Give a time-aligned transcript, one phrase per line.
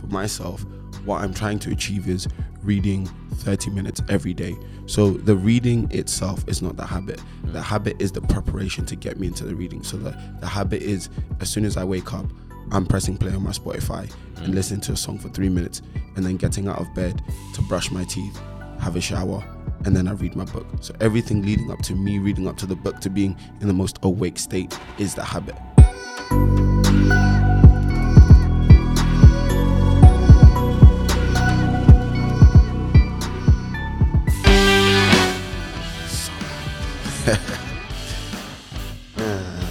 [0.00, 0.64] for myself,
[1.04, 2.28] what I'm trying to achieve is
[2.62, 4.56] reading 30 minutes every day.
[4.86, 7.22] So the reading itself is not the habit.
[7.44, 9.82] The habit is the preparation to get me into the reading.
[9.82, 11.08] So the, the habit is
[11.40, 12.26] as soon as I wake up,
[12.72, 15.82] I'm pressing play on my Spotify and listening to a song for three minutes
[16.16, 17.22] and then getting out of bed
[17.54, 18.38] to brush my teeth,
[18.78, 19.42] have a shower,
[19.84, 20.66] and then I read my book.
[20.80, 23.74] So everything leading up to me reading up to the book to being in the
[23.74, 25.56] most awake state is the habit.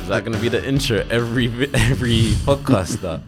[0.10, 3.02] That gonna be the intro every every podcast?
[3.02, 3.22] That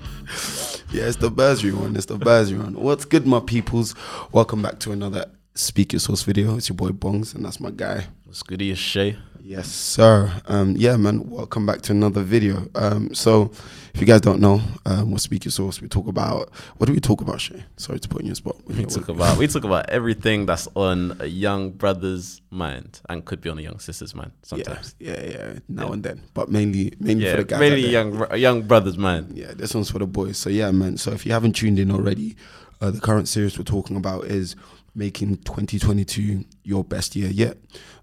[0.91, 1.95] Yeah, it's the Bursary one.
[1.95, 2.73] It's the Bursary one.
[2.73, 3.93] What's good, my peoples?
[4.31, 6.57] Welcome back to another Speak Your Source video.
[6.57, 8.07] It's your boy Bongs, and that's my guy.
[8.27, 9.15] was goody as Shay.
[9.43, 10.31] Yes, sir.
[10.45, 11.27] Um, yeah, man.
[11.27, 12.67] Welcome back to another video.
[12.75, 13.51] Um, so,
[13.93, 16.51] if you guys don't know, um, what Speak Your Source, we talk about.
[16.77, 17.63] What do we talk about, Shay?
[17.75, 18.57] Sorry to put you in your spot.
[18.67, 23.41] We talk about we talk about everything that's on a young brother's mind and could
[23.41, 24.95] be on a young sister's mind sometimes.
[24.99, 25.53] yeah, yeah.
[25.67, 27.59] Now and then, but mainly, mainly Yeah, for the guys.
[27.59, 29.35] mainly young young brother's mind.
[29.35, 30.37] Yeah, this one's for the boys.
[30.37, 30.97] So yeah, man.
[30.97, 32.35] So if you haven't tuned in already,
[32.79, 34.55] uh, the current series we're talking about is
[34.93, 37.57] making 2022 your best year yet.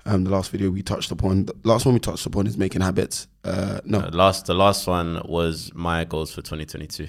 [0.06, 2.80] Um, the last video we touched upon, the last one we touched upon is making
[2.80, 3.26] habits.
[3.44, 7.08] Uh, no, Uh, last the last one was my goals for 2022.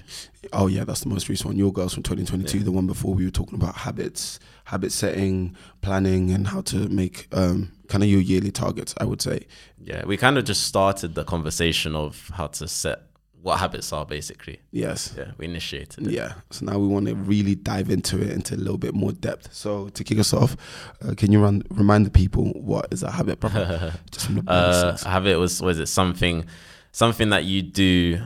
[0.53, 1.57] oh yeah, that's the most recent one.
[1.57, 2.59] Your goals from 2022.
[2.63, 7.27] The one before we were talking about habits, habit setting, planning, and how to make
[7.31, 8.93] um, kind of your yearly targets.
[8.97, 9.47] I would say.
[9.81, 13.03] Yeah, we kind of just started the conversation of how to set
[13.41, 14.59] what habits are basically.
[14.71, 15.13] Yes.
[15.17, 16.11] Yeah, we initiated it.
[16.13, 16.33] Yeah.
[16.51, 19.53] So now we want to really dive into it into a little bit more depth.
[19.53, 20.57] So to kick us off,
[21.01, 23.39] uh, can you run remind the people what is a habit?
[23.39, 23.93] Proper?
[24.11, 26.45] Just from the uh, a habit was was it something
[26.91, 28.19] something that you do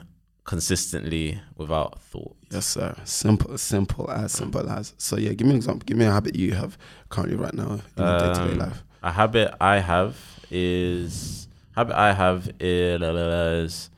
[0.46, 2.96] consistently without thought yes, sir.
[3.06, 4.94] Simple, simple as simple as.
[4.98, 5.84] So yeah, give me an example.
[5.86, 6.78] Give me a habit you have
[7.10, 8.84] currently right now in your day to day Um, life.
[9.04, 10.16] a habit i have
[10.52, 13.90] is habit i have is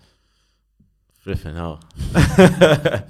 [1.26, 1.80] flipping hell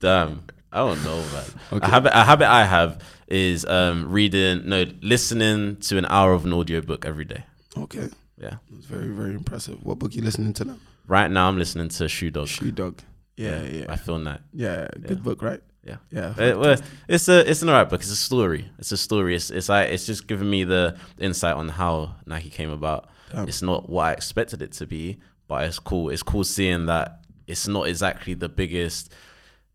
[0.00, 0.42] damn
[0.72, 1.86] i don't know man Okay.
[1.86, 6.44] a habit a habit i have is um reading no listening to an hour of
[6.46, 7.44] an audiobook every day
[7.76, 8.08] Okay,
[8.38, 9.76] yeah that's very very impressive.
[9.84, 10.76] What book you listening to now?
[11.06, 13.00] right now i'm listening to shoe dog Shoe Dog.
[13.36, 14.88] Yeah, yeah, i feel that yeah.
[14.94, 15.14] Good Yeah.
[15.16, 15.60] book, right?
[15.84, 16.34] yeah Yeah.
[16.38, 16.76] It- well,
[17.08, 18.00] it's a it's an alright book.
[18.00, 18.70] It's a story.
[18.78, 19.34] It's a story.
[19.36, 23.08] It's it's like it's just giving me the insight on how Nike came about.
[23.32, 23.48] Damn.
[23.48, 26.10] It's not what I expected it to be, but it's cool.
[26.10, 29.12] It's cool seeing that it's not exactly the biggest.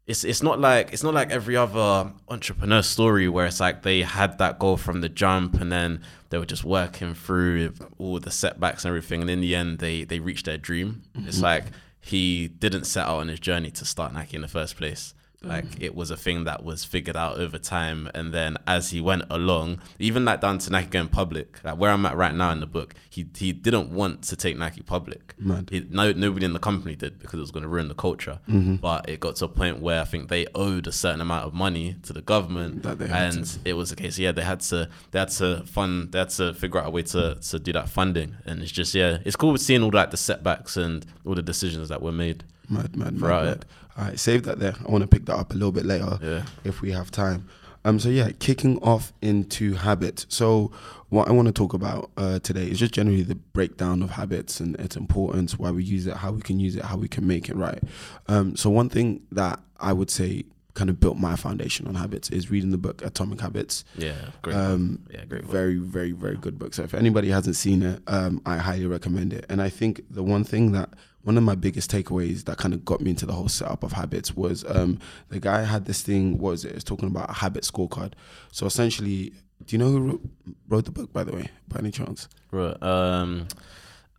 [0.07, 4.01] It's it's not like it's not like every other entrepreneur story where it's like they
[4.03, 8.31] had that goal from the jump and then they were just working through all the
[8.31, 11.03] setbacks and everything, and in the end they they reached their dream.
[11.27, 11.43] It's mm-hmm.
[11.43, 11.65] like
[11.99, 15.13] he didn't set out on his journey to start Nike in the first place.
[15.45, 18.99] Like it was a thing that was figured out over time, and then as he
[19.01, 22.51] went along, even like down to Nike going public, like where I'm at right now
[22.51, 25.33] in the book, he he didn't want to take Nike public.
[25.69, 28.39] He, no, nobody in the company did because it was going to ruin the culture.
[28.49, 28.75] Mm-hmm.
[28.77, 31.53] But it got to a point where I think they owed a certain amount of
[31.53, 34.17] money to the government, That they had and it was a case.
[34.19, 37.03] Yeah, they had to they had to fund they had to figure out a way
[37.03, 40.17] to to do that funding, and it's just yeah, it's cool seeing all like the
[40.17, 42.43] setbacks and all the decisions that were made.
[42.67, 43.45] Mad, mad, mad, Right.
[43.45, 43.65] mad.
[43.97, 44.75] All right, save that there.
[44.85, 46.45] I want to pick that up a little bit later Yeah.
[46.63, 47.47] if we have time.
[47.85, 50.25] Um, so yeah, kicking off into habits.
[50.29, 50.71] So
[51.09, 54.59] what I want to talk about uh, today is just generally the breakdown of habits
[54.59, 57.27] and its importance, why we use it, how we can use it, how we can
[57.27, 57.81] make it right.
[58.27, 62.29] Um, so one thing that I would say kind of built my foundation on habits
[62.31, 63.85] is reading the book Atomic Habits.
[63.97, 64.55] Yeah, great.
[64.57, 65.43] Um, yeah, great.
[65.43, 65.51] book.
[65.51, 66.73] very, very, very good book.
[66.73, 69.45] So if anybody hasn't seen it, um, I highly recommend it.
[69.47, 70.89] And I think the one thing that
[71.25, 73.91] one of my biggest takeaways that kind of got me into the whole setup of
[73.93, 74.99] habits was um,
[75.29, 76.37] the guy had this thing.
[76.37, 76.73] What was it?
[76.73, 78.13] It's talking about a habit scorecard.
[78.51, 79.33] So essentially,
[79.65, 80.21] do you know who wrote,
[80.69, 81.11] wrote the book?
[81.11, 82.29] By the way, by any chance?
[82.51, 82.81] Right.
[82.81, 83.47] Um,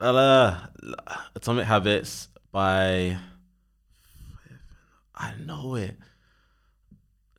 [0.01, 3.17] Atomic Habits by.
[5.15, 5.97] I know it.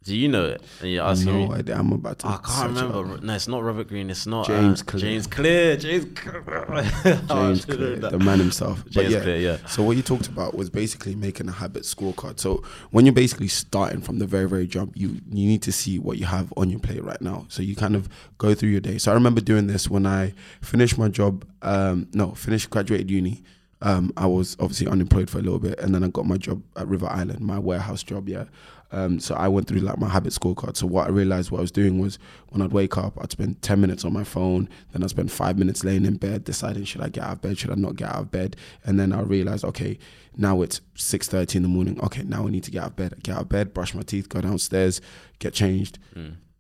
[0.08, 0.62] Do you know it?
[0.82, 1.56] And you're asking no me.
[1.56, 1.76] idea.
[1.78, 2.28] I'm about to.
[2.28, 3.14] I search can't it remember.
[3.16, 3.24] up.
[3.24, 4.10] No, it's not Robert Greene.
[4.10, 5.02] It's not James uh, Clear.
[5.02, 5.78] James Clear.
[5.86, 7.22] James Clear.
[7.28, 8.84] James Clear, the man himself.
[8.84, 9.38] But James yeah, Clear.
[9.38, 9.58] Yeah.
[9.68, 12.40] So what you talked about was basically making a habit scorecard.
[12.40, 16.00] So when you're basically starting from the very very jump, you you need to see
[16.00, 17.46] what you have on your plate right now.
[17.50, 18.08] So you kind of
[18.38, 18.98] go through your day.
[18.98, 21.46] So I remember doing this when I finished my job.
[21.62, 23.44] Um, no, finished graduated uni.
[23.82, 26.64] um, I was obviously unemployed for a little bit, and then I got my job
[26.76, 28.28] at River Island, my warehouse job.
[28.28, 28.46] Yeah,
[28.92, 30.78] um, so I went through like my habit scorecard.
[30.78, 32.18] So what I realized what I was doing was
[32.50, 35.58] when I'd wake up, I'd spend ten minutes on my phone, then I'd spend five
[35.58, 38.10] minutes laying in bed, deciding should I get out of bed, should I not get
[38.10, 39.98] out of bed, and then I realized okay,
[40.36, 42.00] now it's six thirty in the morning.
[42.02, 43.14] Okay, now I need to get out of bed.
[43.18, 45.02] I get out of bed, brush my teeth, go downstairs,
[45.40, 46.00] get changed.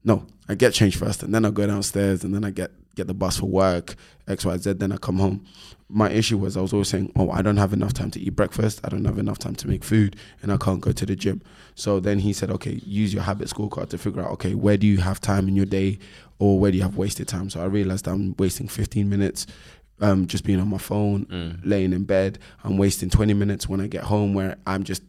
[0.04, 3.08] No, I get changed first, and then I go downstairs, and then I get get
[3.08, 3.96] the bus for work,
[4.28, 4.74] X, Y, Z.
[4.74, 5.46] Then I come home.
[5.90, 8.36] My issue was I was always saying, "Oh, I don't have enough time to eat
[8.36, 8.82] breakfast.
[8.84, 11.42] I don't have enough time to make food, and I can't go to the gym."
[11.76, 14.86] So then he said, "Okay, use your habit scorecard to figure out, okay, where do
[14.86, 16.00] you have time in your day,
[16.40, 19.48] or where do you have wasted time?" So I realized I'm wasting 15 minutes.
[20.00, 21.26] Um, just being on my phone,
[21.64, 22.38] laying in bed.
[22.64, 25.02] I'm wasting 20 minutes when I get home where I'm just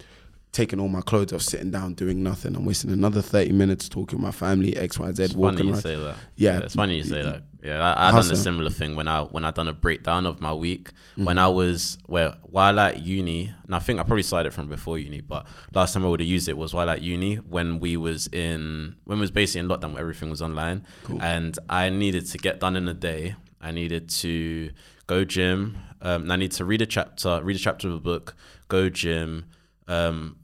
[0.52, 2.56] taking all my clothes off, sitting down, doing nothing.
[2.56, 5.66] I'm wasting another 30 minutes talking to my family, X, Y, Z, It's walking funny
[5.68, 5.82] you around.
[5.82, 6.16] say that.
[6.36, 6.58] Yeah.
[6.60, 7.42] it's funny you say that.
[7.62, 10.40] Yeah, I, I done a similar thing when I when I done a breakdown of
[10.40, 11.24] my week Mm.
[11.24, 14.96] when I was where while at uni, and I think I probably started from before
[14.96, 17.96] uni, but last time I would have used it was while at uni when we
[17.96, 20.86] was in when we was basically in lockdown, where everything was online,
[21.20, 23.34] and I needed to get done in a day.
[23.60, 24.70] I needed to
[25.08, 25.78] go gym.
[26.00, 28.36] Um, and I need to read a chapter, read a chapter of a book,
[28.68, 29.46] go gym,
[29.88, 30.36] um,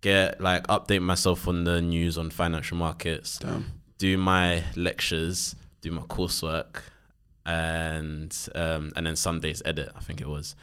[0.00, 3.72] get like update myself on the news on financial markets, Damn.
[3.98, 6.82] do my lectures, do my coursework,
[7.46, 9.90] and um, and then Sunday's edit.
[9.96, 10.54] I think it was,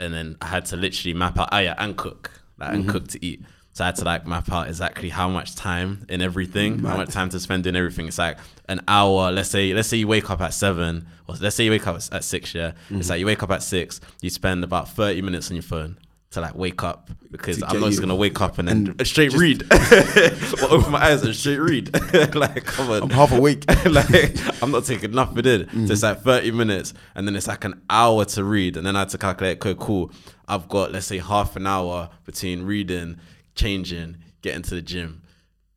[0.00, 1.50] and then I had to literally map out.
[1.52, 3.42] Ah, yeah, and cook, like, and cook to eat.
[3.74, 7.08] So I had to like map out exactly how much time in everything, how much
[7.08, 8.06] time to spend in everything.
[8.06, 8.36] It's like
[8.68, 9.32] an hour.
[9.32, 11.96] Let's say let's say you wake up at seven, or let's say you wake up
[11.96, 12.54] at six.
[12.54, 14.00] Yeah, it's like you wake up at six.
[14.20, 15.98] You spend about thirty minutes on your phone
[16.32, 19.32] to like wake up because I'm not just gonna wake up and then and straight
[19.34, 21.92] read, or open my eyes and straight read.
[22.34, 23.64] like come on, I'm half awake.
[23.86, 25.62] like I'm not taking nothing in.
[25.62, 25.86] Mm-hmm.
[25.86, 28.96] So it's like 30 minutes, and then it's like an hour to read, and then
[28.96, 29.58] I had to calculate.
[29.64, 30.10] Okay, cool.
[30.48, 33.18] I've got let's say half an hour between reading,
[33.54, 35.22] changing, getting to the gym,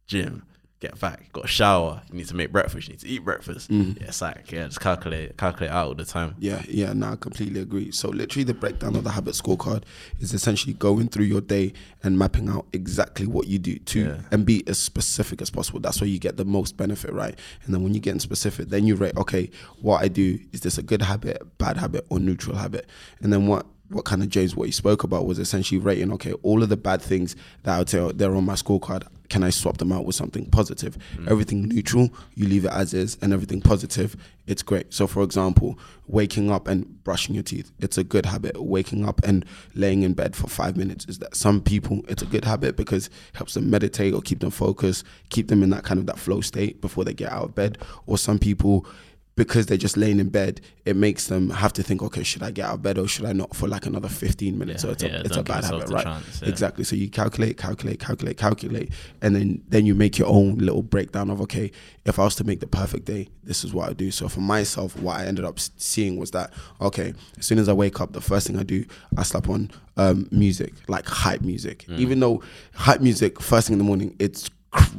[0.08, 0.44] gym,
[0.82, 2.02] get back, got a shower.
[2.12, 2.88] You need to make breakfast.
[2.88, 3.72] You need to eat breakfast.
[3.72, 4.02] Mm-hmm.
[4.02, 6.36] Yeah, it's like yeah, just calculate, calculate out all the time.
[6.38, 7.92] Yeah, yeah, no, I completely agree.
[7.92, 9.84] So literally the breakdown of the habit scorecard
[10.20, 11.74] is essentially going through your day
[12.04, 14.18] and mapping out exactly what you do to Yeah.
[14.32, 15.80] and be as specific as possible.
[15.80, 17.38] That's where you get the most benefit, right?
[17.64, 19.50] And then when you get in specific, then you rate, okay,
[19.82, 22.88] what I do, is this a good habit, bad habit, or neutral habit?
[23.22, 23.66] And then what
[23.96, 26.76] what kind of James what he spoke about was essentially rating, okay, all of the
[26.76, 27.34] bad things
[27.64, 30.48] that I would say they're on my scorecard, can I swap them out with something
[30.48, 30.98] positive?
[31.16, 31.32] Mm.
[31.32, 34.94] Everything neutral, you leave it as is, and everything positive, it's great.
[34.94, 38.62] So, for example, waking up and brushing your teeth, it's a good habit.
[38.62, 39.46] Waking up and
[39.76, 43.08] laying in bed for five minutes is that some people, it's a good habit because
[43.08, 46.20] it helps them meditate or keep them focused, keep them in that kind of that
[46.20, 47.78] flow state before they get out of bed.
[48.08, 48.86] Or some people,
[49.36, 52.52] because they're just laying in bed, it makes them have to think, okay, should I
[52.52, 54.84] get out of bed or should I not for like another 15 minutes?
[54.84, 56.04] Yeah, so it's a, it's a bad habit, right?
[56.04, 56.50] chance, yeah.
[56.50, 56.84] Exactly.
[56.86, 58.92] So you calculate, calculate, calculate, calculate,
[59.22, 61.72] and then then you make your own little breakdown of okay,
[62.06, 64.10] if I was to make the perfect day, this is what I do.
[64.10, 67.74] So for myself, what I ended up seeing was that okay, as soon as I
[67.74, 68.86] wake up, the first thing I do,
[69.18, 71.86] I slap on um, music, like hype music.
[71.90, 72.00] Mm.
[72.00, 72.42] Even though
[72.74, 74.50] hype music first thing in the morning, it's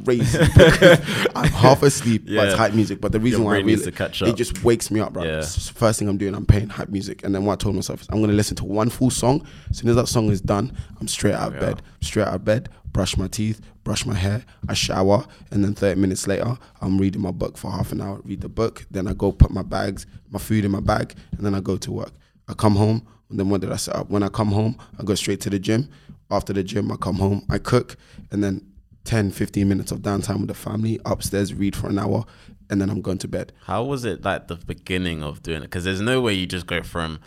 [0.03, 0.37] crazy
[1.35, 3.01] I'm half asleep, but it's hype music.
[3.01, 5.23] But the reason Your why I really, to catch it just wakes me up, bro.
[5.23, 5.41] Yeah.
[5.41, 8.07] First thing I'm doing, I'm playing hype music, and then what I told myself is
[8.11, 9.45] I'm gonna listen to one full song.
[9.69, 11.59] As soon as that song is done, I'm straight out of Yeah.
[11.59, 11.81] bed.
[12.01, 15.99] Straight out of bed, brush my teeth, brush my hair, I shower, and then 30
[15.99, 18.19] minutes later, I'm reading my book for half an hour.
[18.23, 21.45] Read the book, then I go put my bags, my food in my bag, and
[21.45, 22.11] then I go to work.
[22.47, 24.09] I come home, and then what did I set up?
[24.09, 25.89] When I come home, I go straight to the gym.
[26.29, 27.95] After the gym, I come home, I cook,
[28.31, 28.65] and then
[29.07, 32.25] 10, 15 minutes of downtime with the family, upstairs, read for an hour,
[32.69, 33.53] and then I'm going to bed.
[33.63, 35.67] How was it like the beginning of doing it?
[35.67, 37.19] Because there's no way you just go from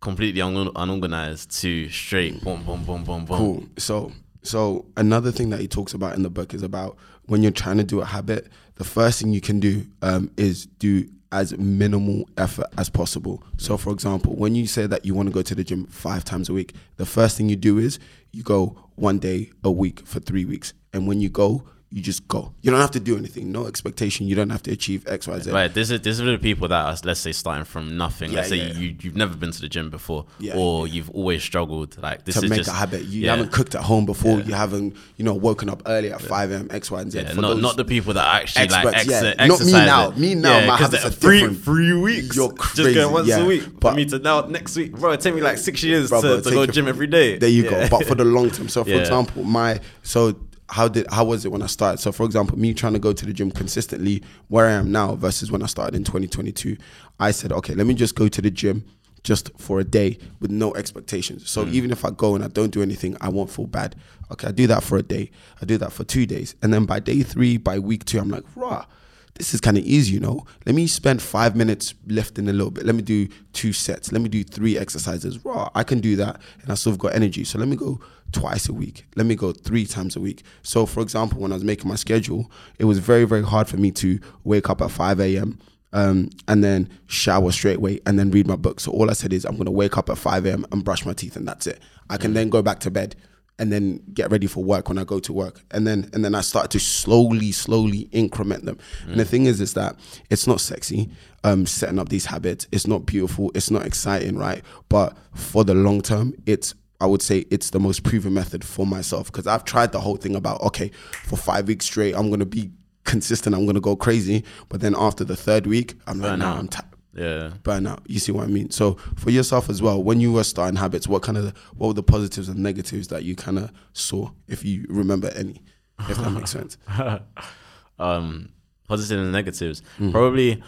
[0.00, 3.38] completely un- unorganized to straight boom, boom, boom, boom, boom.
[3.38, 3.64] Cool.
[3.76, 4.12] So,
[4.42, 7.78] so another thing that he talks about in the book is about when you're trying
[7.78, 8.46] to do a habit.
[8.76, 13.42] The first thing you can do um, is do as minimal effort as possible.
[13.56, 16.24] So, for example, when you say that you want to go to the gym five
[16.24, 17.98] times a week, the first thing you do is
[18.32, 22.26] you go one day a week for three weeks, and when you go, you just
[22.26, 22.52] go.
[22.62, 23.52] You don't have to do anything.
[23.52, 24.26] No expectation.
[24.26, 25.50] You don't have to achieve X, Y, Z.
[25.52, 28.32] Right, this is this is for the people that are let's say starting from nothing.
[28.32, 28.78] let's Yeah, say yeah.
[28.78, 31.96] you you've never been to the gym before, Yeah, or you've always struggled.
[32.02, 33.04] Like this to is make just a habit.
[33.04, 33.30] You yeah.
[33.36, 34.40] haven't cooked at home before.
[34.40, 36.68] You haven't, you know, woken up early at 5 a.m.
[36.72, 37.20] X, Y, and Z.
[37.20, 39.46] Yeah, For not, not the people that are actually like Experts, ex- yeah.
[39.46, 40.10] Not me now.
[40.10, 41.62] Me now, my habits they're three, different.
[41.62, 42.34] three weeks.
[42.36, 43.38] You're Just crazy, going once yeah.
[43.38, 43.62] a week.
[43.78, 46.38] But- for me to now next week, bro, it take me like six years Brother,
[46.38, 47.38] to, to take go gym every day.
[47.38, 47.86] There you go.
[47.88, 48.68] But for the long term.
[48.68, 50.32] So, for example, my so
[50.68, 51.98] how did how was it when I started?
[51.98, 55.14] So, for example, me trying to go to the gym consistently, where I am now
[55.14, 56.76] versus when I started in 2022,
[57.20, 58.84] I said, okay, let me just go to the gym
[59.22, 61.50] just for a day with no expectations.
[61.50, 61.72] So mm.
[61.72, 63.96] even if I go and I don't do anything, I won't feel bad.
[64.30, 65.30] Okay, I do that for a day.
[65.60, 66.54] I do that for two days.
[66.62, 68.86] And then by day three, by week two, I'm like, rah,
[69.34, 70.46] this is kind of easy, you know.
[70.64, 72.86] Let me spend five minutes lifting a little bit.
[72.86, 74.12] Let me do two sets.
[74.12, 75.44] Let me do three exercises.
[75.44, 77.44] Raw, I can do that, and I still have got energy.
[77.44, 78.00] So let me go
[78.32, 79.06] twice a week.
[79.16, 80.42] Let me go three times a week.
[80.62, 83.76] So, for example, when I was making my schedule, it was very, very hard for
[83.76, 85.58] me to wake up at 5 a.m.
[85.92, 88.80] Um, and then shower straight away and then read my book.
[88.80, 90.66] So all I said is I'm gonna wake up at 5 a.m.
[90.72, 91.80] and brush my teeth, and that's it.
[92.10, 93.16] I can then go back to bed
[93.58, 95.62] and then get ready for work when I go to work.
[95.70, 98.78] And then and then I start to slowly, slowly increment them.
[99.06, 99.96] And the thing is is that
[100.28, 101.08] it's not sexy,
[101.44, 102.66] um, setting up these habits.
[102.72, 104.62] It's not beautiful, it's not exciting, right?
[104.88, 108.86] But for the long term, it's I would say it's the most proven method for
[108.86, 110.90] myself because I've tried the whole thing about okay,
[111.24, 112.70] for five weeks straight, I'm gonna be
[113.04, 114.44] consistent, I'm gonna go crazy.
[114.68, 117.50] But then after the third week, I'm like, nah, I'm tired Yeah.
[117.62, 118.00] burnout.
[118.06, 118.70] You see what I mean?
[118.70, 121.94] So for yourself as well, when you were starting habits, what kind of what were
[121.94, 125.62] the positives and negatives that you kind of saw, if you remember any,
[126.08, 126.76] if that makes sense?
[127.98, 128.50] um
[128.88, 130.62] positives and negatives probably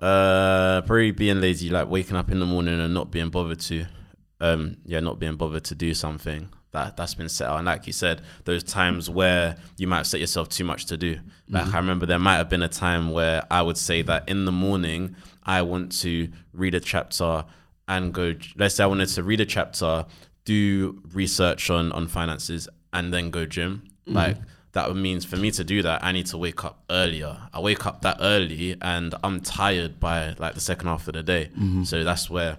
[0.00, 3.84] uh probably being lazy like waking up in the morning and not being bothered to
[4.40, 7.56] um yeah not being bothered to do something that that's been set out.
[7.56, 11.18] And like you said those times where you might set yourself too much to do.
[11.48, 11.74] Like mm-hmm.
[11.74, 14.52] i remember there might have been a time where i would say that in the
[14.52, 17.44] morning i want to read a chapter
[17.88, 20.04] and go let's say i wanted to read a chapter
[20.44, 23.82] do research on on finances and then go gym.
[24.06, 24.16] Mm-hmm.
[24.16, 24.36] Like
[24.72, 27.38] that means for me to do that i need to wake up earlier.
[27.52, 31.22] I wake up that early and i'm tired by like the second half of the
[31.22, 31.50] day.
[31.52, 31.84] Mm-hmm.
[31.84, 32.58] So that's where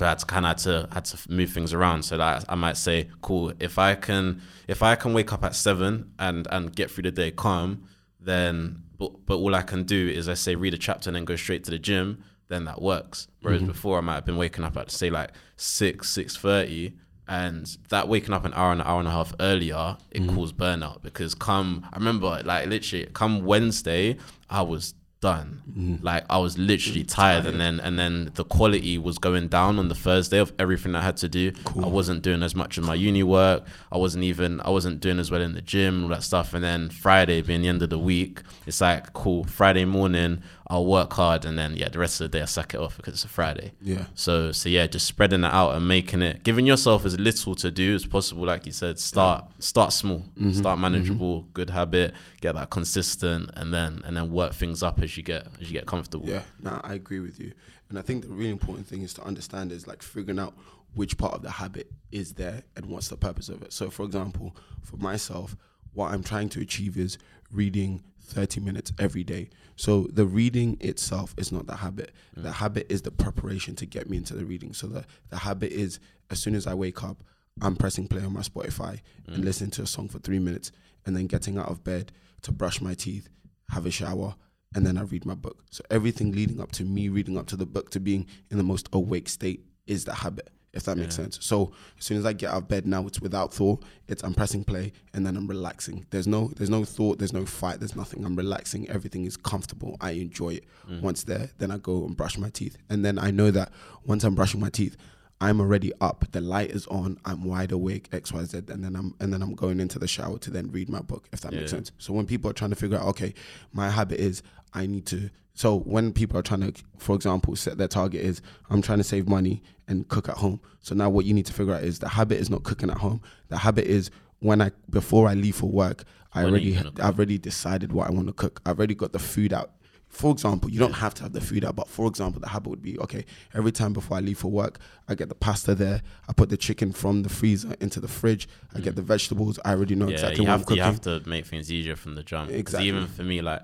[0.00, 2.04] why I had to kind of had to had to move things around.
[2.04, 5.54] So that I might say, cool, if I can if I can wake up at
[5.54, 7.88] seven and and get through the day calm,
[8.20, 11.24] then but, but all I can do is I say read a chapter and then
[11.24, 12.22] go straight to the gym.
[12.48, 13.28] Then that works.
[13.40, 13.68] Whereas mm-hmm.
[13.68, 16.94] before I might have been waking up at say like six six thirty.
[17.28, 20.34] And that waking up an hour and an hour and a half earlier, it mm-hmm.
[20.34, 24.18] caused burnout because come, I remember like literally come Wednesday,
[24.50, 25.62] I was done.
[25.70, 26.04] Mm-hmm.
[26.04, 27.20] Like I was literally mm-hmm.
[27.20, 30.94] tired, and then and then the quality was going down on the Thursday of everything
[30.94, 31.52] I had to do.
[31.82, 33.64] I wasn't doing as much of my uni work.
[33.90, 36.52] I wasn't even I wasn't doing as well in the gym, all that stuff.
[36.52, 39.44] And then Friday being the end of the week, it's like cool.
[39.44, 42.74] Friday morning, I'll work hard, and then yeah, the rest of the day I suck
[42.74, 43.72] it off because it's a Friday.
[43.80, 44.06] Yeah.
[44.14, 47.70] So so yeah, just spreading it out and making it, giving yourself as little to
[47.70, 48.46] do as possible.
[48.46, 50.52] Like you said, start start small, mm-hmm.
[50.52, 50.82] start mm-hmm.
[50.82, 55.22] manageable, good habit, get that consistent, and then and then work things up as you
[55.22, 56.28] get as you get comfortable.
[56.28, 57.52] Yeah, no, I agree with you.
[57.88, 60.54] And I think the really important thing is to understand is like figuring out
[60.94, 63.72] which part of the habit is there and what's the purpose of it.
[63.72, 65.56] So, for example, for myself,
[65.92, 67.18] what I'm trying to achieve is
[67.52, 69.50] reading 30 minutes every day.
[69.76, 72.12] So, the reading itself is not the habit.
[72.36, 72.54] The mm.
[72.54, 74.74] habit is the preparation to get me into the reading.
[74.74, 75.98] So, the, the habit is
[76.30, 77.24] as soon as I wake up,
[77.60, 79.44] I'm pressing play on my Spotify and mm.
[79.44, 80.72] listening to a song for three minutes
[81.04, 83.28] and then getting out of bed to brush my teeth,
[83.70, 84.34] have a shower,
[84.74, 85.64] and then I read my book.
[85.70, 88.64] So everything leading up to me reading up to the book to being in the
[88.64, 91.38] most awake state is the habit, if that makes sense.
[91.42, 93.84] So as soon as I get out of bed now, it's without thought.
[94.08, 96.06] It's I'm pressing play and then I'm relaxing.
[96.10, 98.24] There's no there's no thought, there's no fight, there's nothing.
[98.24, 98.88] I'm relaxing.
[98.88, 99.96] Everything is comfortable.
[100.00, 100.64] I enjoy it.
[100.88, 101.02] Mm.
[101.02, 102.78] Once there, then I go and brush my teeth.
[102.88, 103.70] And then I know that
[104.06, 104.96] once I'm brushing my teeth,
[105.42, 106.24] I'm already up.
[106.30, 107.18] The light is on.
[107.24, 108.08] I'm wide awake.
[108.12, 110.70] X, Y, Z, and then I'm and then I'm going into the shower to then
[110.70, 111.28] read my book.
[111.32, 111.92] If that makes sense.
[111.98, 113.34] So when people are trying to figure out, okay,
[113.72, 114.42] my habit is
[114.74, 115.30] I need to.
[115.54, 119.04] So when people are trying to, for example, set their target is I'm trying to
[119.04, 120.60] save money and cook at home.
[120.80, 122.98] So now what you need to figure out is the habit is not cooking at
[122.98, 123.20] home.
[123.48, 126.90] The habit is when I before I leave for work, I When already you gonna
[126.92, 127.04] cook?
[127.04, 128.60] I've already decided what I want to cook.
[128.64, 129.72] I've already got the food out.
[130.08, 132.68] For example, you don't have to have the food out, but for example, the habit
[132.68, 133.24] would be okay.
[133.54, 136.02] Every time before I leave for work, I get the pasta there.
[136.28, 138.46] I put the chicken from the freezer into the fridge.
[138.74, 139.58] I get the vegetables.
[139.64, 140.10] I already know Mm.
[140.10, 140.76] yeah, exactly what I'm cooking.
[140.78, 142.50] you have to make things easier from the jump.
[142.50, 142.88] Exactly.
[142.88, 143.62] even for me, like,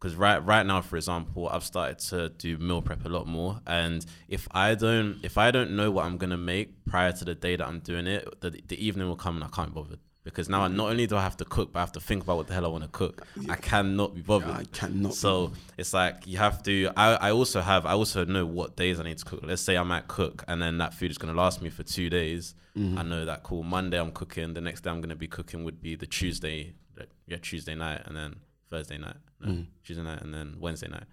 [0.00, 3.60] because right right now, for example, I've started to do meal prep a lot more,
[3.66, 7.34] and if I don't if I don't know what I'm gonna make prior to the
[7.34, 9.96] day that I'm doing it, the, the evening will come and I can't bother.
[10.22, 12.36] Because now, not only do I have to cook, but I have to think about
[12.36, 13.26] what the hell I want to cook.
[13.48, 14.50] I cannot be bothered.
[14.50, 15.14] I cannot.
[15.14, 16.90] So it's like you have to.
[16.94, 17.86] I, I also have.
[17.86, 19.40] I also know what days I need to cook.
[19.42, 21.84] Let's say I might cook, and then that food is going to last me for
[21.84, 22.54] two days.
[22.76, 22.98] Mm-hmm.
[22.98, 23.62] I know that cool.
[23.62, 24.52] Monday I'm cooking.
[24.52, 26.74] The next day I'm going to be cooking would be the Tuesday.
[27.26, 28.36] Yeah, Tuesday night, and then
[28.68, 29.16] Thursday night.
[29.40, 31.04] No, Tuesday night, and then Wednesday night.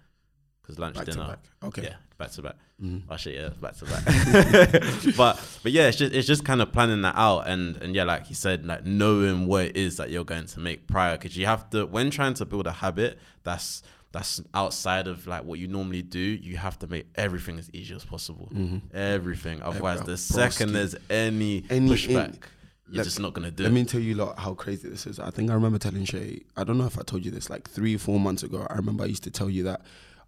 [0.62, 0.98] Because lunch Mm.
[0.98, 1.26] Back to dinner.
[1.28, 1.44] back.
[1.64, 1.82] Okay.
[1.84, 2.56] Yeah, back to back.
[2.82, 3.10] Mm-hmm.
[3.10, 4.04] Oh yeah, back to back.
[5.16, 8.04] but but yeah, it's just it's just kind of planning that out and and yeah,
[8.04, 11.36] like you said, like knowing what it is that you're going to make prior, because
[11.38, 13.82] you have to when trying to build a habit, that's
[14.12, 17.94] that's outside of like what you normally do, you have to make everything as easy
[17.94, 18.50] as possible.
[18.92, 19.62] Everything.
[19.62, 22.38] Otherwise, the second there's any, Any- pushback, any-
[22.90, 23.74] you're let- just not gonna do Let it.
[23.74, 25.18] me tell you lot how crazy this is.
[25.18, 27.68] I think I remember telling Shay, I don't know if I told you this, like
[27.68, 29.82] three, four months ago, I remember I used to tell you that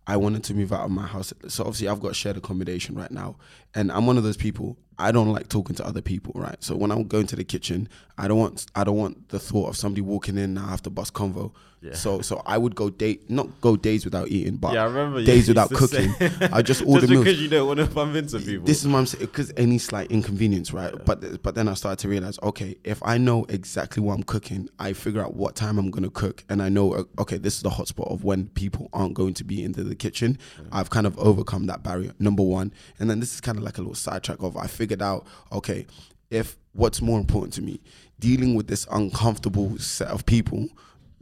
[0.07, 1.33] I wanted to move out of my house.
[1.49, 3.37] So obviously I've got shared accommodation right now.
[3.75, 6.63] And I'm one of those people, I don't like talking to other people, right?
[6.63, 7.89] So when I'm going to the kitchen,
[8.19, 10.83] I don't want I don't want the thought of somebody walking in and I have
[10.83, 11.53] to bust convo.
[11.83, 11.95] Yeah.
[11.95, 15.25] So so I would go date not go days without eating, but yeah, I remember
[15.25, 16.13] days without cooking.
[16.53, 17.25] I just order just meals.
[17.25, 18.67] because you don't want to bump into people.
[18.67, 20.93] This is what I'm saying because any slight inconvenience, right?
[21.07, 24.69] But but then I started to realize, okay, if I know exactly what I'm cooking,
[24.79, 27.63] I figure out what time I'm gonna cook, and I know, uh, okay, this is
[27.63, 30.37] the hotspot of when people aren't going to be into the kitchen.
[30.71, 32.13] I've kind of overcome that barrier.
[32.19, 35.03] Number one, and then this is kind of like a little sidetrack of I figured
[35.03, 35.87] out, okay,
[36.31, 37.81] if what's more important to me,
[38.19, 40.69] dealing with this uncomfortable set of people.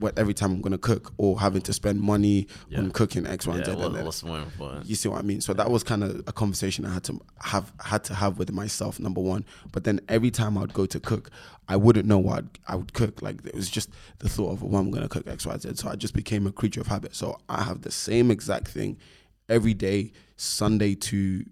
[0.01, 2.47] What every time I'm gonna cook, or having to spend money
[2.77, 4.87] on cooking X, Y, and yeah, Z, what, and then what's more important?
[4.87, 5.41] you see what I mean?
[5.41, 8.53] So that was kind of a conversation I had to have had to have with
[8.53, 9.01] myself.
[9.01, 11.33] Number one, but then every time I'd go to cook,
[11.67, 13.23] I wouldn't know what I'd, I would cook.
[13.23, 15.71] Like it was just the thought of well, I'm gonna cook X, Y, Z.
[15.75, 17.17] So I just became a creature of habit.
[17.17, 18.99] So I have the same exact thing
[19.49, 21.45] every day, Sunday to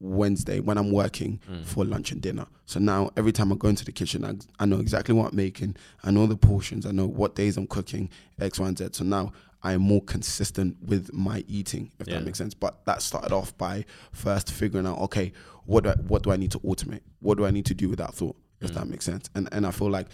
[0.00, 1.64] Wednesday when I'm working mm.
[1.64, 2.46] for lunch and dinner.
[2.66, 5.36] So now every time I go into the kitchen, I, I know exactly what I'm
[5.36, 5.76] making.
[6.04, 6.86] I know the portions.
[6.86, 8.08] I know what days I'm cooking
[8.40, 8.88] X, Y, and Z.
[8.92, 12.14] So now I am more consistent with my eating, if Yeah.
[12.14, 12.54] that makes sense.
[12.54, 15.32] But that started off by first figuring out, okay,
[15.64, 17.00] what do I, what do I need to automate?
[17.20, 18.74] What do I need to do with that thought, if mm.
[18.74, 19.28] that makes sense?
[19.34, 20.06] And and I feel like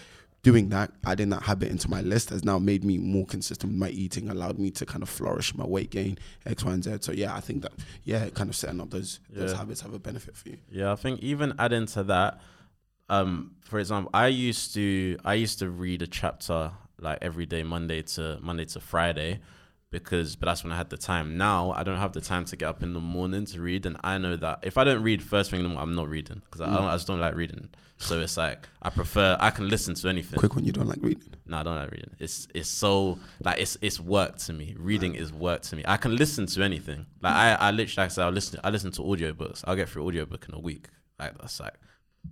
[0.45, 3.81] doing that, adding that habit into my list has now made me more consistent with
[3.81, 6.99] my eating, allowed me to kind of flourish my weight gain, X, Y, and Z.
[7.01, 7.73] So yeah, I think that
[8.05, 10.59] yeah, kind of setting up those those habits have a benefit for you.
[10.71, 12.41] Yeah, I think even adding to that,
[13.09, 17.63] um, for example, I used to I used to read a chapter like every day,
[17.63, 19.41] Monday to Monday to Friday,
[19.95, 21.37] because but that's when I had the time.
[21.39, 23.97] Now I don't have the time to get up in the morning to read, and
[24.05, 26.43] I know that if I don't read first thing in the morning, I'm not reading
[26.45, 27.69] because I, I just don't like reading.
[27.99, 30.39] So it's like I prefer I can listen to anything.
[30.39, 31.35] Quick one, you don't like reading.
[31.47, 32.11] No, I don't like reading.
[32.19, 34.75] It's it's so like it's it's work to me.
[34.79, 35.85] Reading is work to me.
[35.87, 37.07] I can listen to anything.
[37.23, 39.65] Like I, I literally like I said, I listen I listen to audiobooks.
[39.67, 40.89] I'll get through audiobook in a week.
[41.19, 41.75] Like that's like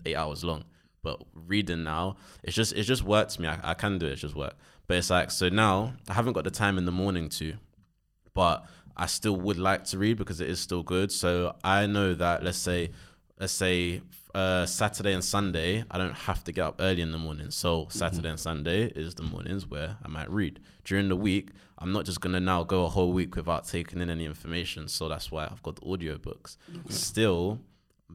[0.04, 0.64] eight hours long.
[1.02, 3.48] But reading now, it's just it's just work to me.
[3.48, 4.54] I, I can do it, it's just work.
[4.86, 7.54] But it's like so now I haven't got the time in the morning to,
[8.34, 8.66] but
[8.96, 11.10] I still would like to read because it is still good.
[11.10, 12.90] So I know that let's say
[13.40, 14.02] let's say
[14.34, 17.50] uh, Saturday and Sunday, I don't have to get up early in the morning.
[17.50, 20.60] So Saturday and Sunday is the mornings where I might read.
[20.84, 24.08] During the week, I'm not just gonna now go a whole week without taking in
[24.08, 24.88] any information.
[24.88, 26.56] So that's why I've got the audiobooks.
[26.88, 27.58] Still,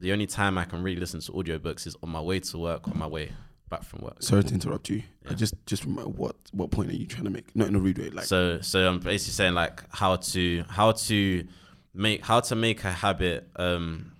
[0.00, 2.88] the only time I can really listen to audiobooks is on my way to work,
[2.88, 3.32] on my way
[3.68, 4.22] back from work.
[4.22, 5.02] Sorry to interrupt you.
[5.28, 7.54] I just just what what point are you trying to make?
[7.54, 10.92] Not in a rude way, like so so I'm basically saying like how to how
[10.92, 11.46] to
[11.94, 14.12] make how to make a habit um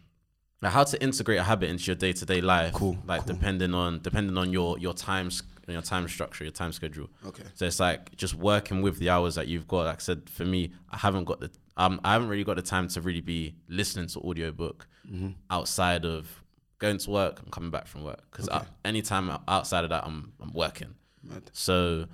[0.61, 2.73] like how to integrate a habit into your day to day life.
[2.75, 3.35] Cool, Like cool.
[3.35, 7.09] depending on depending on your your times your time structure, your time schedule.
[7.27, 7.43] okay.
[7.55, 9.85] So it's like just working with the hours that you've got.
[9.85, 12.62] Like I said, for me, I haven't got the um I haven't really got the
[12.62, 15.31] time to really be listening to audiobook Mm-hmm.
[15.51, 16.29] outside of
[16.79, 18.23] going to work and coming back from work.
[18.31, 18.67] Because Okay.
[18.85, 20.95] anytime outside of that, I'm I'm working.
[21.23, 21.45] Mad.
[21.55, 22.07] So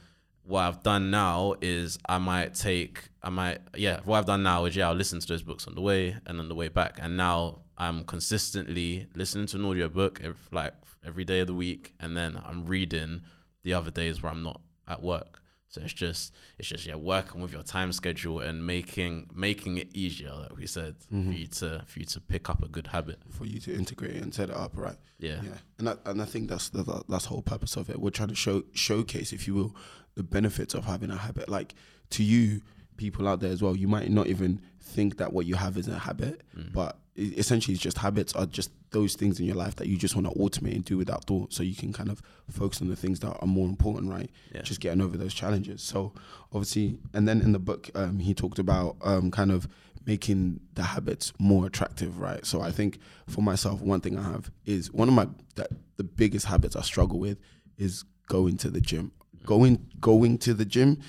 [0.45, 4.65] what I've done now is I might take I might yeah what I've done now
[4.67, 6.99] is yeah I'll listen to those books on the way and on the way back
[7.03, 10.75] and now I'm consistently listening to an audiobook every, like
[11.05, 13.23] every day of the week and then I'm reading
[13.65, 15.41] the other days where I'm not at work
[15.75, 19.89] so it's just it's just yeah working with your time schedule and making making it
[19.93, 21.31] easier like we said Mm-hmm.
[21.33, 24.15] for you to for you to pick up a good habit For you to integrate
[24.17, 24.97] it and set it up, right?
[25.19, 27.97] yeah Yeah, and I, and I think that's the- that's the whole purpose of it.
[28.01, 29.73] We're trying to show showcase, if you will,
[30.15, 31.49] the benefits of having a habit.
[31.49, 31.75] Like
[32.11, 32.63] to you,
[32.97, 35.89] people out there as well, you might not even think that what you have is
[35.89, 36.43] a habit,
[36.73, 39.97] but e- essentially, it's just habits are just those things in your life that you
[39.97, 42.89] just want to automate and do without thought, so you can kind of focus on
[42.89, 44.31] the things that are more important, right?
[44.55, 44.63] Yeah.
[44.63, 45.83] Just getting over those challenges.
[45.83, 46.13] So
[46.53, 49.67] obviously, and then in the book, um, he talked about um, kind of
[50.07, 52.45] making the habits more attractive, right?
[52.45, 56.05] So I think for myself, one thing I have is one of my that the
[56.05, 57.39] biggest habits I struggle with
[57.79, 59.13] is going to the gym.
[59.45, 61.01] Going going to the gym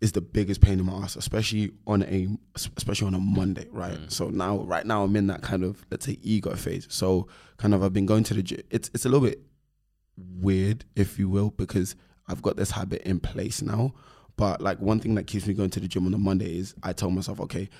[0.00, 2.28] is the biggest pain in my ass, especially on a
[2.76, 3.98] especially on a Monday, right?
[3.98, 4.12] Mm.
[4.12, 6.86] So now right now I'm in that kind of let's say ego phase.
[6.90, 8.60] So kind of I've been going to the gym.
[8.70, 9.40] It's it's a little bit
[10.16, 11.96] weird, if you will, because
[12.28, 13.94] I've got this habit in place now.
[14.36, 16.74] But like one thing that keeps me going to the gym on a Monday is
[16.82, 17.70] I tell myself, okay,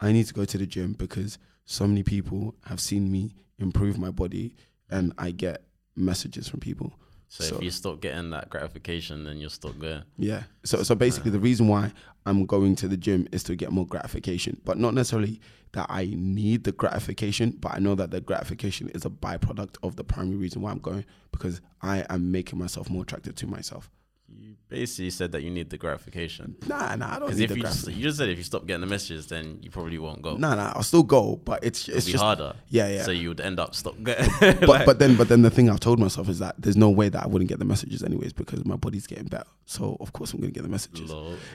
[0.00, 3.96] I need to go to the gym because so many people have seen me improve
[3.96, 4.56] my body
[4.90, 5.62] and I get
[5.94, 6.92] messages from people
[7.30, 10.02] So, So- if you stop getting that gratification, then you're stuck there.
[10.18, 10.42] Yeah.
[10.64, 11.92] So so basically, the reason why
[12.26, 15.40] I'm going to the gym is to get more gratification, but not necessarily
[15.72, 19.94] that I need the gratification, but I know that the gratification is a byproduct of
[19.94, 23.88] the primary reason why I'm going because I am making myself more attractive to myself.
[24.38, 26.56] You basically said that you need the gratification.
[26.66, 27.98] Nah, nah, I don't need if the you just, gratification.
[28.00, 30.36] you just said if you stop getting the messages, then you probably won't go.
[30.36, 32.54] Nah, nah, I'll still go, but it's It'll it's just harder.
[32.68, 33.02] yeah, yeah.
[33.02, 34.30] So you would end up stop getting.
[34.66, 37.08] but but then but then the thing I've told myself is that there's no way
[37.08, 39.48] that I wouldn't get the messages anyways because my body's getting better.
[39.66, 41.10] So of course I'm gonna get the messages.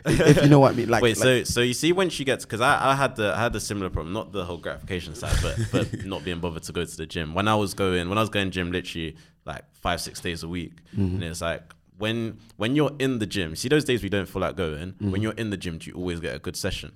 [0.05, 0.89] If, if you know what I mean.
[0.95, 3.33] Like Wait, like, so so you see when she gets because I, I had the
[3.35, 6.63] I had a similar problem, not the whole gratification side, but but not being bothered
[6.63, 7.33] to go to the gym.
[7.33, 10.47] When I was going when I was going gym literally like five six days a
[10.47, 11.15] week, Mm-hmm.
[11.15, 11.63] and it's like
[11.97, 14.93] when when you're in the gym, see those days we don't feel like going.
[14.93, 15.11] Mm-hmm.
[15.11, 16.93] When you're in the gym, do you always get a good session?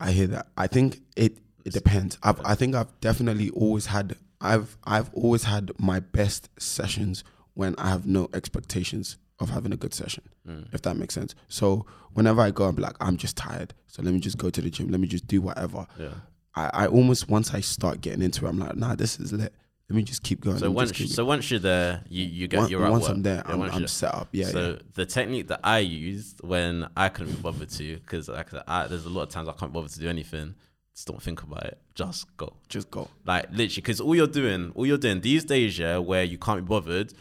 [0.00, 0.46] I hear that.
[0.56, 2.18] I think it it depends.
[2.22, 7.74] I've, I think I've definitely always had I've I've always had my best sessions when
[7.76, 10.28] I have no expectations of having a good session.
[10.72, 11.34] If that makes sense.
[11.48, 13.74] So whenever I go, I'm like, I'm just tired.
[13.86, 14.88] So let me just go to the gym.
[14.88, 15.86] Let me just do whatever.
[15.98, 16.14] Yeah.
[16.54, 19.52] I, I almost once I start getting into it, I'm like, nah, this is lit.
[19.90, 20.58] Let me just keep going.
[20.58, 23.12] So once so once you're there, you you get Once- you're at once work.
[23.12, 24.28] I'm there, Yeah, I'm, I'm set up.
[24.32, 24.76] Yeah, so yeah.
[24.94, 29.06] the technique that I used when I couldn't be bothered to, because like I, there's
[29.06, 30.54] a lot of times I can't bother to do anything.
[30.94, 31.78] Just don't think about it.
[31.94, 32.52] Just go.
[32.68, 33.08] Just go.
[33.24, 36.60] Like literally, because all you're doing, all you're doing these days, yeah, where you can't
[36.60, 37.14] be bothered,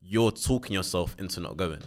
[0.00, 1.82] you're talking yourself into not going.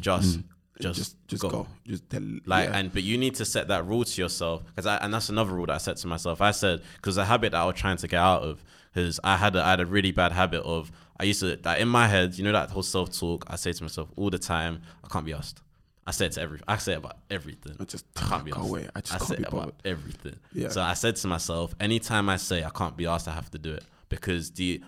[0.00, 0.92] just, Mm-hmm.
[0.92, 1.48] Just just go.
[1.50, 1.66] go.
[1.86, 2.76] Just del- Like, yeah.
[2.78, 5.64] and but you need to set that rule to yourself because and that's another rule
[5.66, 6.40] that I set to myself.
[6.42, 8.62] I said because a habit that I was trying to get out of
[8.96, 11.80] because I had a, I had a really bad habit of I used to like
[11.80, 13.44] in my head, you know, that whole self talk.
[13.46, 15.60] I say to myself all the time, I can't be asked.
[16.06, 17.76] I say it to every, I say it about everything.
[17.78, 18.70] I just I can't be go asked.
[18.70, 18.88] away.
[18.94, 20.36] I just I can't say about everything.
[20.52, 20.68] Yeah.
[20.68, 23.58] So I said to myself, anytime I say I can't be asked, I have to
[23.58, 24.82] do it because the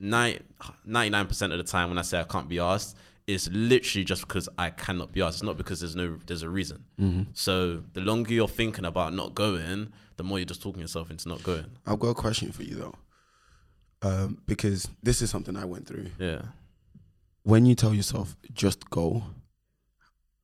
[0.00, 2.96] 99 percent of the time when I say I can't be asked,
[3.26, 5.36] it's literally just because I cannot be asked.
[5.36, 6.84] It's not because there's no there's a reason.
[6.98, 7.22] Mm-hmm.
[7.34, 11.28] So the longer you're thinking about not going, the more you're just talking yourself into
[11.28, 11.66] not going.
[11.86, 12.94] I've got a question for you though,
[14.06, 16.06] um, because this is something I went through.
[16.18, 16.42] Yeah.
[17.42, 19.22] When you tell yourself just go,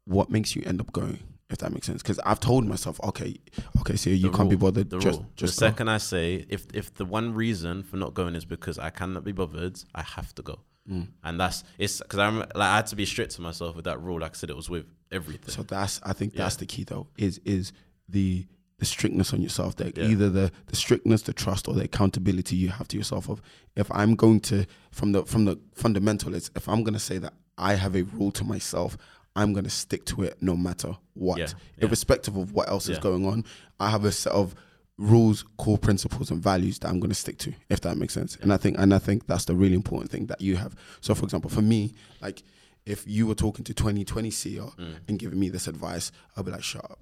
[0.05, 1.19] what makes you end up going?
[1.51, 3.37] If that makes sense, because I've told myself, okay,
[3.81, 4.89] okay, so you The can't be bothered.
[4.89, 5.29] The just, rule.
[5.37, 5.71] just the go.
[5.71, 9.23] second I say if if the one reason for not going is because I cannot
[9.25, 10.61] be bothered, I have to go.
[10.91, 11.09] Mm.
[11.23, 14.01] And that's it's because I'm like I had to be strict to myself with that
[14.01, 14.21] rule.
[14.21, 15.51] Like I said, it was with everything.
[15.55, 16.61] So that's I think that's Yeah.
[16.61, 17.07] the key though.
[17.19, 17.73] Is is
[18.09, 18.47] the
[18.83, 19.77] the strictness on yourself.
[19.77, 20.09] That Yeah.
[20.13, 23.41] either the the strictness, the trust, or the accountability you have to yourself of.
[23.77, 27.35] If I'm going to from the from the fundamental, it's if I'm gonna say that
[27.57, 28.97] I have a rule to myself,
[29.37, 31.47] I'm gonna stick to it no matter what, Yeah,
[31.79, 31.85] yeah.
[31.87, 33.45] irrespective of what else is going on.
[33.79, 34.55] I have a set of
[34.99, 38.37] rules, core principles, and values that I'm going to stick to, if that makes sense.
[38.43, 40.77] And I think, and I think that's the really important thing that you have.
[41.01, 42.43] So, for example, for me, like
[42.85, 44.95] if you were talking to 2020 CEO Mm.
[45.09, 47.01] and giving me this advice, I'll be like, shut up.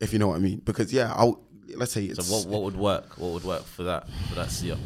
[0.00, 1.40] If you know what I mean, because yeah, I'll
[1.76, 3.18] let's say it's So what what would work?
[3.18, 4.78] What would work for that for that CEO?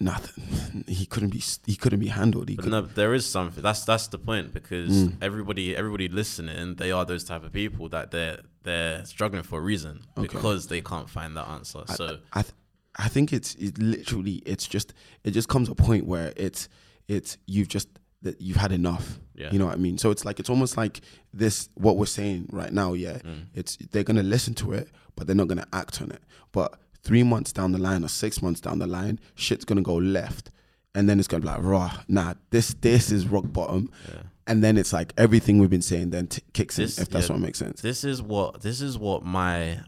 [0.00, 0.84] nothing.
[0.88, 1.42] He couldn't be.
[1.66, 2.48] He couldn't be handled.
[2.48, 3.62] He But no, there is something.
[3.62, 5.16] That's that's the point because Mm.
[5.20, 9.62] everybody everybody listening, they are those type of people that they're they're struggling for a
[9.62, 10.22] reason Okay.
[10.26, 11.82] because they can't find that answer.
[11.86, 12.54] I- So I, th-
[12.96, 16.68] I think it's it literally it's just it just comes a point where it's
[17.06, 17.88] it's you've just
[18.22, 19.18] that you've had enough.
[19.34, 19.50] Yeah.
[19.52, 19.98] You know what I mean?
[19.98, 21.00] So it's like it's almost like
[21.34, 23.18] this what we're saying right now, yeah.
[23.18, 23.46] Mm.
[23.54, 26.22] It's they're gonna listen to it, but they're not gonna act on it.
[26.52, 29.94] But three months down the line or six months down the line, shit's gonna go
[29.96, 30.50] left.
[30.94, 33.90] And then it's gonna be like, raw, nah, this this is rock bottom.
[34.08, 34.22] Yeah.
[34.46, 37.28] And then it's like everything we've been saying then t- kicks This- in, if that's
[37.28, 37.34] yeah.
[37.34, 37.80] what makes sense.
[37.80, 39.80] this is what this is what my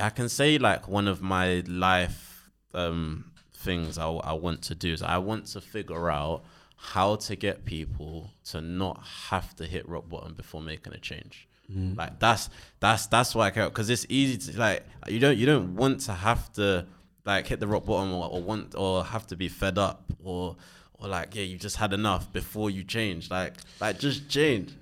[0.00, 4.92] I can say like one of my life um things I, I want to do
[4.92, 6.44] is I want to figure out
[6.82, 11.46] how to get people to not have to hit rock bottom before making a change.
[11.70, 11.96] Mm.
[11.96, 12.48] Like that's
[12.80, 16.00] that's that's why I care because it's easy to like you don't you don't want
[16.02, 16.86] to have to
[17.26, 20.56] like hit the rock bottom or, or want or have to be fed up or
[20.94, 24.72] or like yeah you just had enough before you change like like just change.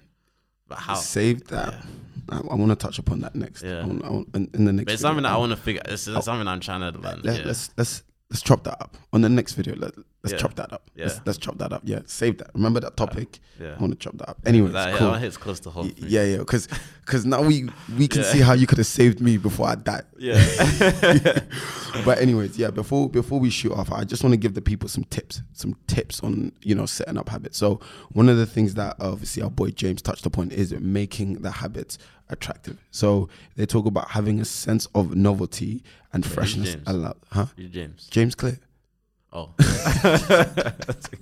[0.69, 0.95] But how?
[0.95, 1.75] Save that.
[2.29, 3.63] I, I want to touch upon that next.
[3.63, 3.81] Yeah.
[3.81, 4.85] I want, I want, in, in the next.
[4.85, 5.09] But it's video.
[5.09, 5.83] something that I want to figure.
[5.87, 6.21] It's oh.
[6.21, 7.23] something I'm trying to learn.
[7.23, 7.47] Let, yeah.
[7.47, 9.75] Let's let's let's chop that up on the next video.
[9.77, 10.38] Let, let's Yeah.
[10.38, 10.90] chop that up.
[10.96, 11.20] Let's, Yeah.
[11.26, 11.83] let's chop that up.
[11.85, 12.50] Yeah, save that.
[12.54, 13.38] Remember that topic.
[13.61, 13.74] yeah.
[13.76, 14.38] I want to chop that up.
[14.46, 15.12] Anyway, that, cool.
[15.12, 16.68] that hits close to whole Y- yeah, yeah, because
[17.04, 20.04] because now we we can see how you could have saved me before I died.
[20.18, 21.40] Yeah.
[22.04, 22.70] But anyways, yeah.
[22.70, 25.74] Before before we shoot off, I just want to give the people some tips, some
[25.87, 27.57] tips on you know setting up habits.
[27.59, 27.81] So
[28.12, 31.98] one of the things that obviously our boy James touched upon is making the habits
[32.28, 32.76] attractive.
[32.90, 36.74] So they talk about having a sense of novelty and freshness.
[36.74, 36.85] James?
[36.87, 37.46] Allow, huh?
[37.57, 38.07] You James.
[38.11, 38.59] James Clear.
[39.31, 39.51] Oh,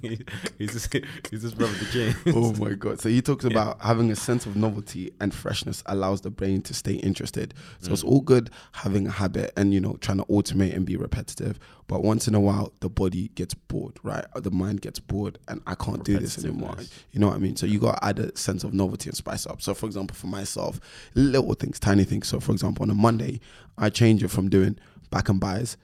[0.00, 0.24] He-
[0.58, 0.92] he's just
[1.28, 2.16] he's just brother the James.
[2.36, 3.00] oh my god!
[3.00, 6.74] So he talks about having a sense of novelty and freshness allows the brain to
[6.74, 7.52] stay interested.
[7.80, 8.08] So it's mm.
[8.08, 12.04] all good having a habit and you know trying to automate and be repetitive, but
[12.04, 14.24] once in a while the body gets bored, right?
[14.36, 16.76] The mind gets bored, and I can't do this anymore.
[17.10, 17.56] You know what I mean?
[17.56, 19.60] So you got to add a sense of novelty and spice up.
[19.60, 20.78] So for example, for myself,
[21.16, 22.28] little things, tiny things.
[22.28, 23.40] So for example, on a Monday,
[23.76, 24.78] I change it from doing
[25.10, 25.76] back and buys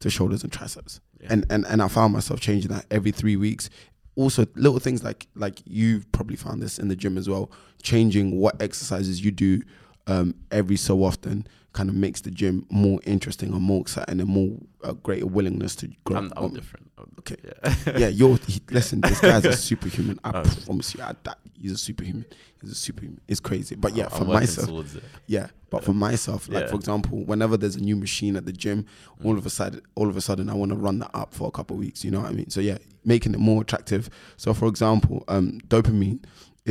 [0.00, 1.00] to shoulders and triceps.
[1.20, 1.28] Yeah.
[1.30, 3.70] And, and and I found myself changing that every three weeks.
[4.16, 7.50] Also, little things like like you've probably found this in the gym as well.
[7.82, 9.62] Changing what exercises you do
[10.10, 14.28] um, every so often kind of makes the gym more interesting and more exciting and
[14.28, 14.50] more
[14.82, 16.16] uh, greater willingness to grow.
[16.18, 16.90] I'm, I'm Um, different.
[16.98, 17.36] I'm- okay.
[17.44, 17.98] Yeah.
[17.98, 19.00] yeah, you're he, listen.
[19.02, 20.18] This guy's a superhuman.
[20.24, 20.42] I Oh.
[20.66, 22.24] promise you, I, that he's a superhuman.
[22.60, 23.20] He's a superhuman.
[23.28, 24.96] It's crazy, but yeah, for myself,
[25.28, 26.70] yeah, but for myself, like Yeah.
[26.70, 28.84] for example, whenever there's a new machine at the gym,
[29.24, 31.46] all of a sudden, all of a sudden, I want to run that up for
[31.46, 32.04] a couple of weeks.
[32.04, 32.50] You know what I mean?
[32.50, 34.10] So yeah, making it more attractive.
[34.36, 36.18] So for example, um, dopamine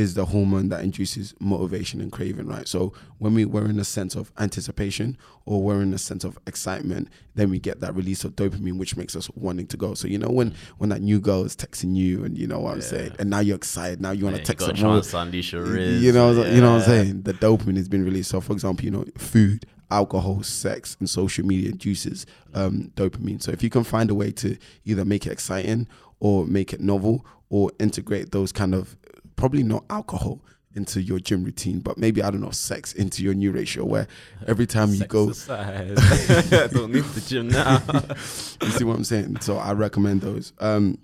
[0.00, 2.66] is the hormone that induces motivation and craving, right?
[2.66, 6.38] So when we we're in a sense of anticipation or we're in a sense of
[6.46, 9.94] excitement, then we get that release of dopamine, which makes us wanting to go.
[9.94, 12.72] So you know when when that new girl is texting you, and you know what
[12.74, 12.86] I'm Yeah.
[12.94, 14.94] saying, and now you're excited, now you want to text her more.
[14.96, 15.66] chance to unleash your.
[15.66, 17.22] You know, you know what I'm saying.
[17.22, 18.30] The dopamine has been released.
[18.30, 23.42] So, for example, you know, food, alcohol, sex, and social media induces um, dopamine.
[23.42, 25.86] So, if you can find a way to either make it exciting
[26.20, 28.96] or make it novel or integrate those kind of
[29.40, 30.40] probably not alcohol
[30.74, 34.06] into your gym routine, but maybe I don't know sex into your new ratio where
[34.46, 36.70] every time you go, Exercise.
[36.72, 37.82] Don't need the gym now.
[38.62, 39.40] you see what I'm saying?
[39.40, 40.52] So I recommend those.
[40.60, 40.98] Um,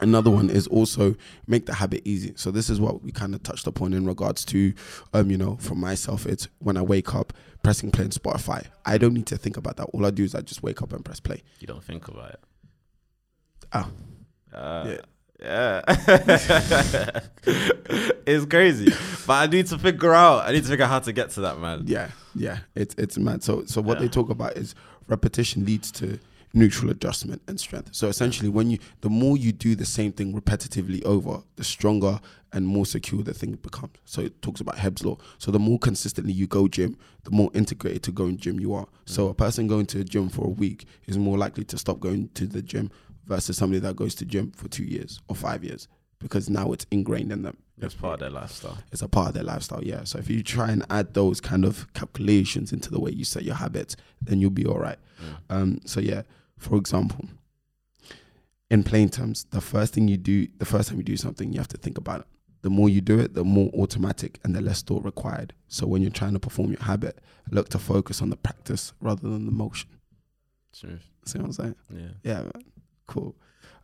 [0.00, 1.16] another one is also
[1.48, 2.34] make the habit easy.
[2.36, 4.72] So this is what we kind of touched upon in regards to,
[5.12, 7.32] um, you know, for myself, it's when I wake up,
[7.64, 8.66] pressing play on Spotify.
[8.86, 9.84] I don't need to think about that.
[9.92, 11.42] All I do is I just wake up and press play.
[11.58, 12.40] you don't think about it.
[13.72, 13.90] Ah,
[14.54, 15.00] Uh, Yeah.
[15.42, 15.82] Yeah.
[18.26, 18.92] it's crazy.
[19.26, 21.40] But I need to figure out I need to figure out how to get to
[21.42, 21.84] that man.
[21.86, 22.58] yeah, yeah.
[22.74, 23.42] It's it's mad.
[23.42, 24.74] So so what they talk about is
[25.08, 26.18] repetition leads to
[26.52, 27.90] neutral adjustment and strength.
[27.92, 32.20] So essentially, when you the more you do the same thing repetitively over, the stronger
[32.52, 33.96] and more secure the thing becomes.
[34.04, 35.16] So it talks about Hebb's law.
[35.38, 38.88] So the more consistently you go gym, the more integrated to going gym you are.
[39.04, 42.00] So a person going to a gym for a week is more likely to stop
[42.00, 42.90] going to the gym
[43.26, 46.86] versus somebody that goes to gym for two years or five years because now it's
[46.90, 47.56] ingrained in them.
[47.80, 48.76] It's part of their lifestyle.
[48.92, 50.04] It's a part of their lifestyle, yeah.
[50.04, 53.42] So if you try and add those kind of calculations into the way you set
[53.42, 54.98] your habits, then you'll be all right.
[55.48, 56.22] Um, so yeah,
[56.58, 57.24] for example,
[58.70, 61.58] in plain terms, the first thing you do, the first time you do something, you
[61.58, 62.26] have to think about it.
[62.62, 65.54] The more you do it, the more automatic and the less thought required.
[65.68, 67.18] So when you're trying to perform your habit,
[67.50, 69.88] look to focus on the practice rather than the motion.
[70.72, 71.00] Smooth.
[71.24, 71.74] See what I'm saying?
[71.92, 72.08] Yeah.
[72.22, 72.52] Yeah, man.
[73.10, 73.34] Cool.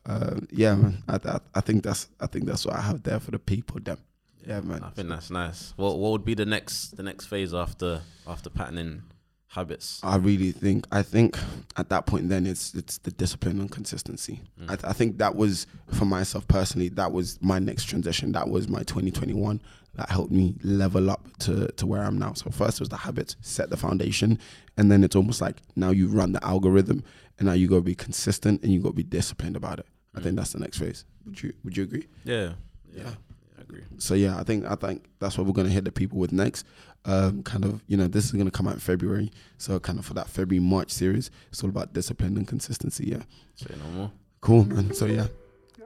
[0.06, 1.02] Um, yeah, man.
[1.08, 3.80] I, I, I think that's I think that's what I have there for the people.
[3.80, 3.98] Them.
[4.46, 4.84] Yeah, man.
[4.84, 5.74] I think that's nice.
[5.76, 9.02] What what would be the next the next phase after after patterning
[9.48, 10.00] habits?
[10.02, 11.38] I really think I think
[11.76, 14.42] at that point then it's it's the discipline and consistency.
[14.60, 14.64] Mm.
[14.70, 16.88] I, th- I think that was for myself personally.
[16.90, 18.32] That was my next transition.
[18.32, 19.60] That was my 2021.
[19.94, 22.34] That helped me level up to to where I'm now.
[22.34, 24.38] So first was the habits, set the foundation,
[24.76, 27.02] and then it's almost like now you run the algorithm,
[27.38, 29.86] and now you got to be consistent and you got to be disciplined about it.
[30.14, 31.04] I think that's the next phase.
[31.24, 32.06] Would you Would you agree?
[32.24, 32.52] Yeah.
[32.92, 33.02] Yeah.
[33.04, 33.10] Yeah.
[33.58, 33.82] I agree.
[33.98, 36.66] so yeah, I think I think that's what we're gonna hit the people with next.
[37.08, 40.04] Um, kind of, you know, this is gonna come out in February, so kind of
[40.04, 43.06] for that February March series, it's all about discipline and consistency.
[43.06, 43.22] Yeah,
[43.54, 44.12] Say no more.
[44.40, 44.92] cool, man.
[44.92, 45.28] So yeah,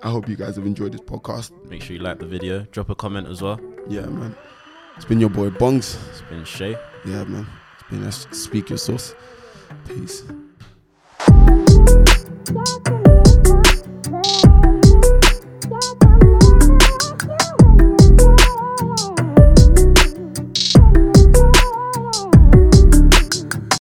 [0.02, 1.50] I hope you guys have enjoyed this podcast.
[1.68, 2.62] Make sure you like the video.
[2.72, 3.60] Drop a comment as well.
[3.86, 4.34] Yeah, man.
[4.96, 5.98] It's been your boy Bongs.
[6.10, 6.76] It's been Shay.
[7.04, 7.46] Yeah, man.
[7.78, 9.14] It's been a speak your sauce.
[9.86, 10.22] Peace.